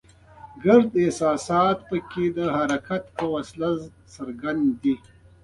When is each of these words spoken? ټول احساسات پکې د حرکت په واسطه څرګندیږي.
ټول 0.61 0.81
احساسات 0.99 1.77
پکې 1.89 2.25
د 2.37 2.39
حرکت 2.55 3.03
په 3.17 3.25
واسطه 3.33 3.69
څرګندیږي. 4.15 4.95